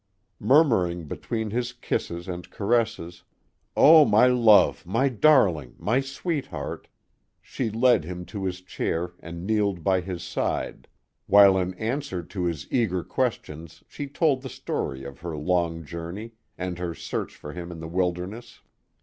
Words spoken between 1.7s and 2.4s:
kisses